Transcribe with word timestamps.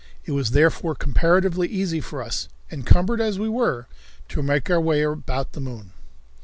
It 0.25 0.31
was 0.31 0.49
therefore 0.49 0.95
comparatively 0.95 1.67
easy 1.67 2.01
for 2.01 2.23
us, 2.23 2.49
encumbered 2.71 3.21
as 3.21 3.37
we 3.37 3.47
were, 3.47 3.85
to 4.29 4.41
make 4.41 4.67
our 4.67 4.81
way 4.81 5.03
about 5.03 5.55
on 5.55 5.63
the 5.63 5.69
moon. 5.69 5.91